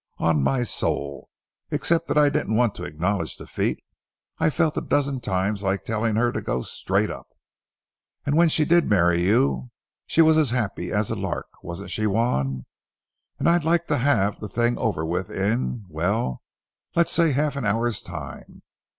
On 0.17 0.41
my 0.41 0.63
soul, 0.63 1.29
except 1.69 2.07
that 2.07 2.17
I 2.17 2.29
didn't 2.29 2.55
want 2.55 2.73
to 2.73 2.83
acknowledge 2.85 3.37
defeat, 3.37 3.83
I 4.39 4.49
felt 4.49 4.75
a 4.75 4.81
dozen 4.81 5.19
times 5.19 5.61
like 5.61 5.85
telling 5.85 6.15
her 6.15 6.31
to 6.31 6.41
go 6.41 6.63
straight 6.63 7.11
up. 7.11 7.27
And 8.25 8.35
when 8.35 8.49
she 8.49 8.65
did 8.65 8.89
marry 8.89 9.21
you, 9.23 9.69
she 10.07 10.23
was 10.23 10.39
as 10.39 10.49
happy 10.49 10.91
as 10.91 11.11
a 11.11 11.15
lark—wasn't 11.15 11.91
she, 11.91 12.07
Juan? 12.07 12.65
But 13.37 13.45
I 13.45 13.57
like 13.57 13.85
to 13.89 13.99
have 13.99 14.39
the 14.39 14.49
thing 14.49 14.75
over 14.79 15.05
with 15.05 15.29
in—well, 15.29 16.41
say 17.05 17.31
half 17.33 17.55
an 17.55 17.65
hour's 17.65 18.01
time. 18.01 18.63